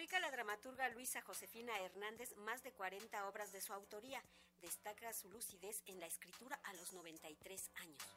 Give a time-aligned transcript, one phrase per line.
[0.00, 4.22] Publica la dramaturga Luisa Josefina Hernández más de 40 obras de su autoría.
[4.62, 8.16] Destaca su lucidez en la escritura a los 93 años.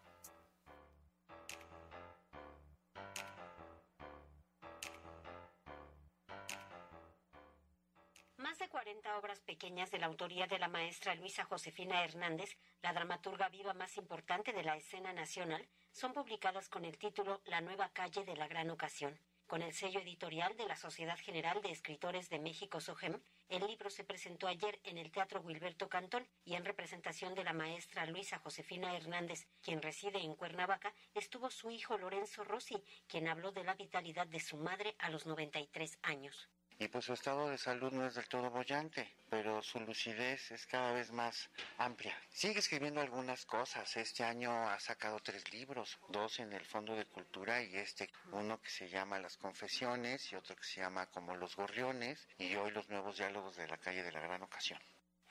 [8.38, 12.94] Más de 40 obras pequeñas de la autoría de la maestra Luisa Josefina Hernández, la
[12.94, 17.90] dramaturga viva más importante de la escena nacional, son publicadas con el título La nueva
[17.90, 19.20] calle de la gran ocasión.
[19.48, 23.90] Con el sello editorial de la Sociedad General de Escritores de México, SOGEM, el libro
[23.90, 28.40] se presentó ayer en el Teatro Wilberto Cantón y en representación de la maestra Luisa
[28.40, 33.76] Josefina Hernández, quien reside en Cuernavaca, estuvo su hijo Lorenzo Rossi, quien habló de la
[33.76, 36.50] vitalidad de su madre a los 93 años
[36.80, 40.66] y pues su estado de salud no es del todo bollante, pero su lucidez es
[40.66, 42.16] cada vez más amplia.
[42.30, 43.96] Sigue escribiendo algunas cosas.
[43.98, 48.62] Este año ha sacado tres libros, dos en el Fondo de Cultura y este, uno
[48.62, 52.72] que se llama Las Confesiones y otro que se llama Como los Gorriones y hoy
[52.72, 54.80] los nuevos diálogos de la calle de la Gran Ocasión.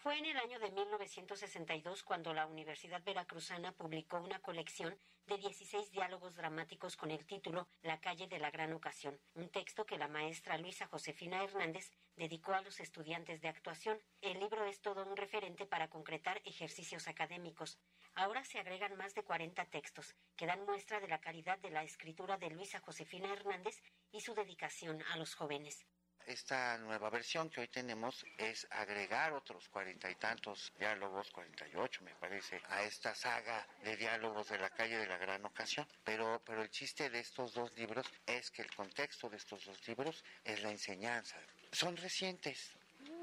[0.03, 5.93] Fue en el año de 1962 cuando la Universidad Veracruzana publicó una colección de 16
[5.93, 10.09] diálogos dramáticos con el título La calle de la gran ocasión, un texto que la
[10.09, 13.97] maestra Luisa Josefina Hernández dedicó a los estudiantes de actuación.
[14.21, 17.79] El libro es todo un referente para concretar ejercicios académicos.
[18.17, 21.85] Ahora se agregan más de 40 textos que dan muestra de la calidad de la
[21.85, 23.81] escritura de Luisa Josefina Hernández
[24.11, 25.87] y su dedicación a los jóvenes.
[26.27, 31.75] Esta nueva versión que hoy tenemos es agregar otros cuarenta y tantos diálogos, cuarenta y
[31.75, 35.87] ocho me parece, a esta saga de diálogos de la calle de la gran ocasión.
[36.05, 39.87] Pero, pero el chiste de estos dos libros es que el contexto de estos dos
[39.89, 41.37] libros es la enseñanza.
[41.73, 42.73] Son recientes,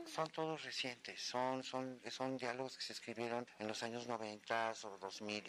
[0.06, 4.98] son todos recientes, son, son, son diálogos que se escribieron en los años 90 o
[4.98, 5.46] 2000.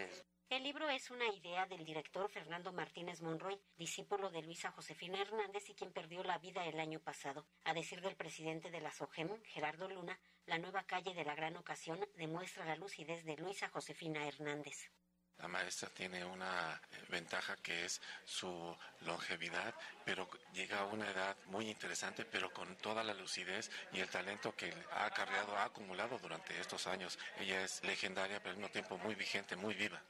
[0.51, 5.71] El libro es una idea del director Fernando Martínez Monroy, discípulo de Luisa Josefina Hernández
[5.71, 7.47] y quien perdió la vida el año pasado.
[7.63, 11.57] A decir del presidente de la SOGEM, Gerardo Luna, la nueva calle de la gran
[11.57, 14.91] ocasión demuestra la lucidez de Luisa Josefina Hernández.
[15.41, 19.75] La maestra tiene una eh, ventaja que es su longevidad,
[20.05, 24.55] pero llega a una edad muy interesante, pero con toda la lucidez y el talento
[24.55, 27.19] que ha acarreado, ha acumulado durante estos años.
[27.39, 30.03] Ella es legendaria, pero al mismo tiempo muy vigente, muy viva.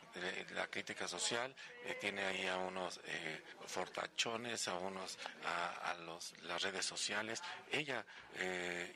[0.54, 1.54] La crítica social
[1.84, 7.41] eh, tiene ahí a unos eh, fortachones, a unos a, los, las redes sociales.
[7.70, 8.04] Ella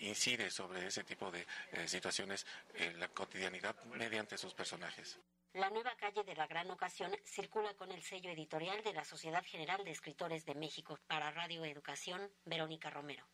[0.00, 1.46] incide sobre ese tipo de
[1.86, 5.18] situaciones en la cotidianidad mediante sus personajes.
[5.54, 9.44] La nueva calle de la Gran Ocasión circula con el sello editorial de la Sociedad
[9.44, 10.98] General de Escritores de México.
[11.06, 13.24] Para Radio Educación, Verónica Romero.